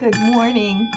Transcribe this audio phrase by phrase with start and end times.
[0.00, 0.90] Good morning.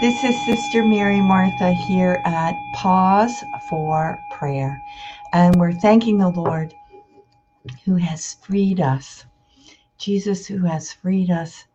[0.00, 4.82] This is Sister Mary Martha here at Pause for Prayer.
[5.32, 6.74] And we're thanking the Lord
[7.84, 9.24] who has freed us.
[9.96, 11.66] Jesus, who has freed us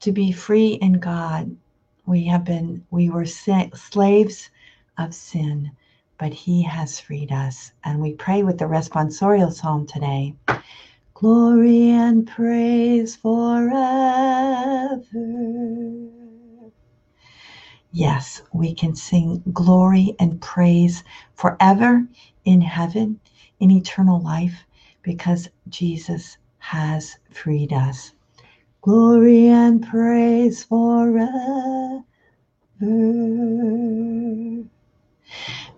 [0.00, 1.56] to be free in God.
[2.04, 4.50] We have been, we were slaves
[4.98, 5.70] of sin,
[6.18, 7.72] but He has freed us.
[7.84, 10.34] And we pray with the responsorial psalm today.
[11.20, 13.76] Glory and praise forever.
[17.92, 22.06] Yes, we can sing glory and praise forever
[22.46, 23.20] in heaven,
[23.58, 24.64] in eternal life,
[25.02, 28.14] because Jesus has freed us.
[28.80, 32.02] Glory and praise forever.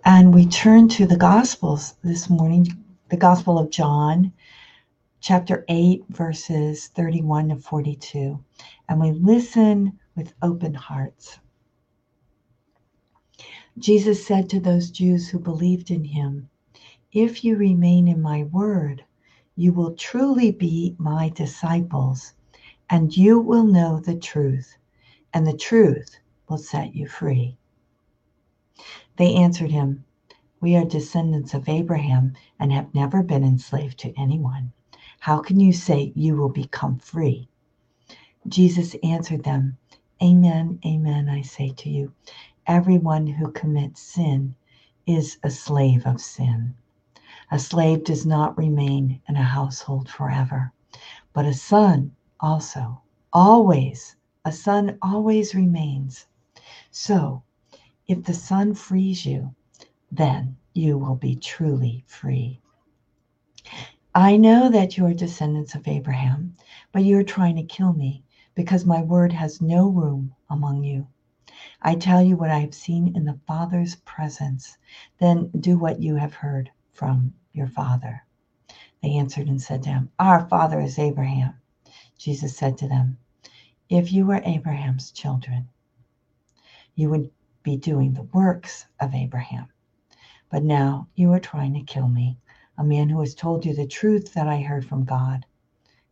[0.05, 2.69] And we turn to the Gospels this morning,
[3.09, 4.33] the Gospel of John,
[5.23, 8.43] chapter 8, verses 31 to 42.
[8.89, 11.39] And we listen with open hearts.
[13.79, 16.51] Jesus said to those Jews who believed in him,
[17.13, 19.05] If you remain in my word,
[19.55, 22.35] you will truly be my disciples,
[22.91, 24.77] and you will know the truth,
[25.33, 27.57] and the truth will set you free.
[29.19, 30.05] They answered him,
[30.61, 34.73] We are descendants of Abraham and have never been enslaved to anyone.
[35.23, 37.49] How can you say you will become free?
[38.49, 39.79] Jesus answered them,
[40.21, 42.13] Amen, amen, I say to you.
[42.67, 44.57] Everyone who commits sin
[45.07, 46.75] is a slave of sin.
[47.53, 50.73] A slave does not remain in a household forever,
[51.33, 53.01] but a son also,
[53.33, 56.27] always, a son always remains.
[56.91, 57.45] So,
[58.09, 59.55] if the son frees you,
[60.11, 62.61] then you will be truly free.
[64.15, 66.55] I know that you are descendants of Abraham,
[66.93, 68.23] but you are trying to kill me
[68.55, 71.07] because my word has no room among you.
[71.81, 74.77] I tell you what I have seen in the Father's presence,
[75.17, 78.23] then do what you have heard from your father.
[79.03, 81.55] They answered and said to him, Our father is Abraham.
[82.19, 83.17] Jesus said to them,
[83.89, 85.71] If you were Abraham's children,
[86.97, 87.31] you would
[87.63, 89.69] be doing the works of Abraham.
[90.51, 92.37] But now you are trying to kill me
[92.79, 95.45] a man who has told you the truth that I heard from God.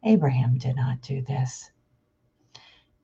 [0.03, 1.71] Abraham did not do this.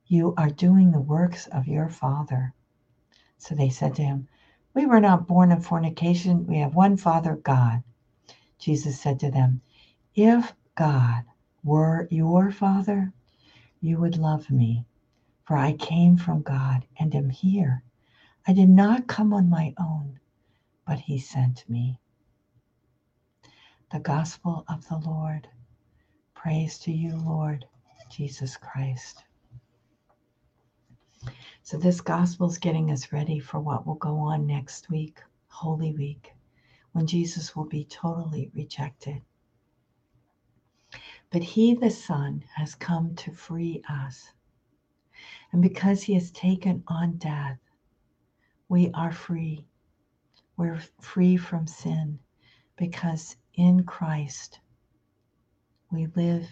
[0.05, 2.53] You are doing the works of your father.
[3.37, 4.27] So they said to him,
[4.73, 6.47] We were not born of fornication.
[6.47, 7.83] We have one Father, God.
[8.59, 9.61] Jesus said to them,
[10.15, 11.25] If God
[11.63, 13.13] were your Father,
[13.81, 14.85] you would love me,
[15.43, 17.83] for I came from God and am here.
[18.47, 20.19] I did not come on my own,
[20.85, 21.99] but He sent me
[23.89, 25.47] the gospel of the Lord.
[26.33, 27.65] Praise to you, Lord
[28.09, 29.23] Jesus Christ.
[31.63, 35.93] So, this gospel is getting us ready for what will go on next week, Holy
[35.93, 36.33] Week,
[36.91, 39.21] when Jesus will be totally rejected.
[41.29, 44.31] But He, the Son, has come to free us.
[45.53, 47.59] And because He has taken on death,
[48.67, 49.65] we are free.
[50.57, 52.19] We're free from sin
[52.77, 54.59] because in Christ
[55.91, 56.47] we live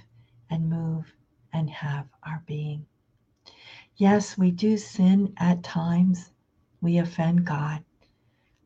[0.50, 1.14] and move
[1.54, 2.86] and have our being.
[3.96, 6.32] Yes, we do sin at times.
[6.82, 7.84] We offend God.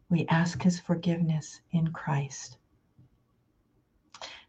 [0.09, 2.57] We ask His forgiveness in Christ.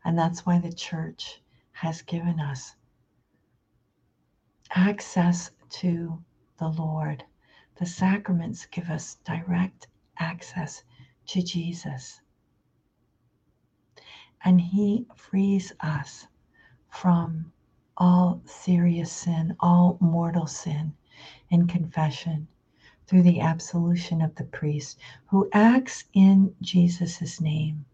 [0.05, 1.43] And that's why the church
[1.73, 2.77] has given us
[4.71, 6.23] access to
[6.59, 7.25] the Lord.
[7.77, 9.89] The sacraments give us direct
[10.19, 10.85] access
[11.27, 12.21] to Jesus
[14.45, 16.27] and He frees us
[16.89, 17.53] from
[17.97, 20.95] all serious sin, all mortal sin
[21.51, 22.49] in confession
[23.07, 27.85] through the absolution of the priest who acts in Jesus' name.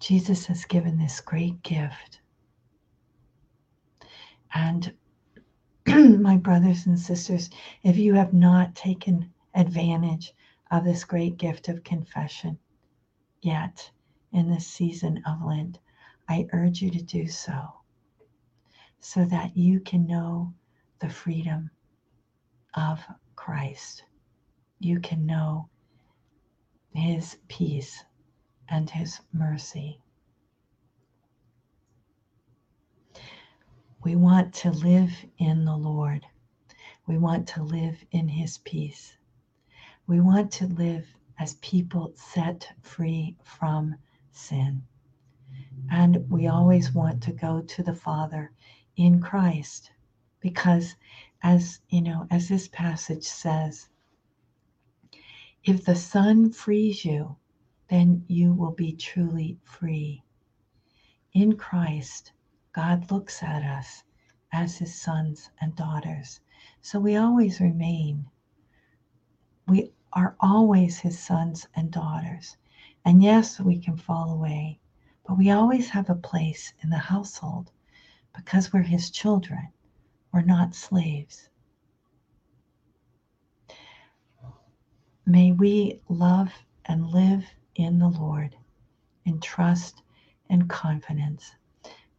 [0.00, 2.20] Jesus has given this great gift.
[4.52, 4.92] And
[5.86, 7.50] my brothers and sisters,
[7.84, 10.34] if you have not taken advantage
[10.70, 12.58] of this great gift of confession
[13.42, 13.90] yet,
[14.32, 15.78] in this season of Lent,
[16.28, 17.74] I urge you to do so
[19.00, 20.54] so that you can know
[21.00, 21.70] the freedom
[22.74, 23.00] of
[23.36, 24.04] Christ.
[24.78, 25.68] You can know
[26.94, 28.04] his peace
[28.68, 30.00] and his mercy.
[34.04, 36.24] We want to live in the Lord.
[37.06, 39.16] We want to live in his peace.
[40.06, 41.06] We want to live
[41.38, 43.96] as people set free from
[44.32, 44.82] sin.
[45.90, 48.52] And we always want to go to the Father
[48.96, 49.92] in Christ
[50.40, 50.96] because
[51.42, 53.88] as you know, as this passage says,
[55.64, 57.36] if the Son frees you,
[57.88, 60.22] then you will be truly free.
[61.32, 62.32] In Christ,
[62.72, 64.02] God looks at us
[64.52, 66.40] as his sons and daughters.
[66.80, 68.26] So we always remain.
[69.68, 72.56] We are always his sons and daughters.
[73.04, 74.78] And yes, we can fall away,
[75.26, 77.70] but we always have a place in the household
[78.34, 79.68] because we're his children.
[80.32, 81.48] We're not slaves.
[85.26, 86.52] May we love
[86.86, 87.44] and live
[87.74, 88.56] in the Lord
[89.24, 90.02] in trust
[90.48, 91.54] and confidence.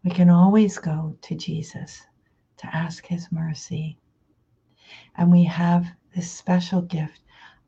[0.03, 2.01] We can always go to Jesus
[2.57, 3.97] to ask his mercy.
[5.15, 7.21] And we have this special gift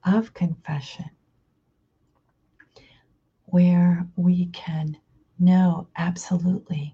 [0.04, 1.10] of confession
[3.56, 4.98] where we can
[5.40, 6.94] know absolutely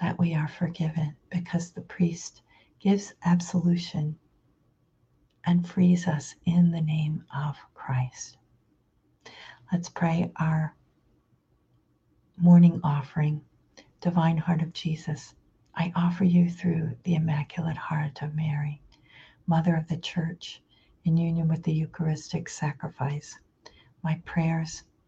[0.00, 2.42] that we are forgiven because the priest
[2.80, 4.18] gives absolution
[5.46, 8.36] and frees us in the name of Christ.
[9.72, 10.74] Let's pray our
[12.36, 13.40] morning offering.
[14.00, 15.36] Divine Heart of Jesus,
[15.76, 18.82] I offer you through the Immaculate Heart of Mary,
[19.46, 20.60] Mother of the Church,
[21.04, 23.38] in union with the Eucharistic sacrifice,
[24.02, 24.82] my prayers,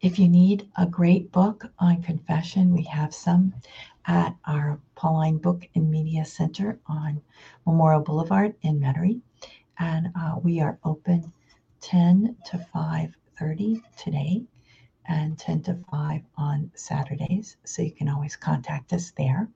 [0.00, 3.54] If you need a great book on confession, we have some
[4.06, 7.22] at our Pauline Book and Media Center on
[7.66, 9.20] Memorial Boulevard in Metairie.
[9.78, 11.32] And uh, we are open
[11.80, 14.42] 10 to 5.30 today
[15.06, 17.56] and 10 to 5 on Saturdays.
[17.64, 19.48] So you can always contact us there.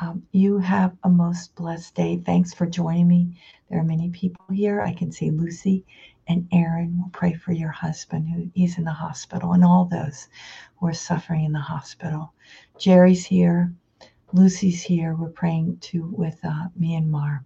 [0.00, 2.18] Um, you have a most blessed day.
[2.24, 3.36] Thanks for joining me.
[3.68, 4.80] There are many people here.
[4.80, 5.84] I can see Lucy
[6.28, 10.28] and Aaron We'll pray for your husband who he's in the hospital and all those
[10.76, 12.32] who are suffering in the hospital.
[12.78, 13.72] Jerry's here.
[14.32, 15.14] Lucy's here.
[15.14, 17.40] We're praying too with uh, Myanmar.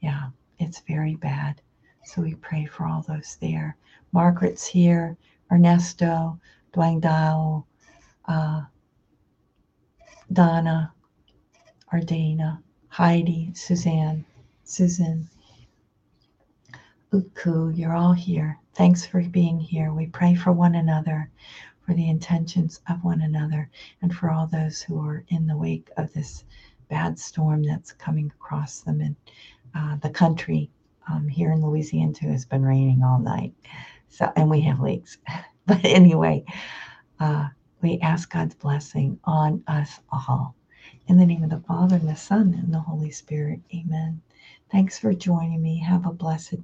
[0.00, 1.62] Yeah, it's very bad.
[2.04, 3.76] So we pray for all those there.
[4.12, 5.16] Margaret's here.
[5.50, 6.38] Ernesto,
[6.74, 7.64] Dwayne Dao,
[8.26, 8.62] uh,
[10.32, 10.92] Donna,
[11.92, 14.24] Ardana, Heidi, Suzanne,
[14.64, 15.28] Susan,
[17.12, 18.58] Uku, you're all here.
[18.74, 19.92] Thanks for being here.
[19.92, 21.30] We pray for one another,
[21.82, 23.70] for the intentions of one another,
[24.02, 26.44] and for all those who are in the wake of this
[26.90, 29.16] bad storm that's coming across them in
[29.74, 30.70] uh, the country.
[31.08, 33.54] Um, here in Louisiana, too, It's been raining all night.
[34.08, 35.18] So, and we have leaks.
[35.66, 36.44] but anyway,
[37.20, 37.48] uh,
[37.82, 40.55] we ask God's blessing on us all.
[41.08, 43.60] In the name of the Father, and the Son, and the Holy Spirit.
[43.72, 44.22] Amen.
[44.72, 45.78] Thanks for joining me.
[45.78, 46.56] Have a blessed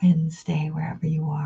[0.00, 1.42] Wednesday, wherever you are.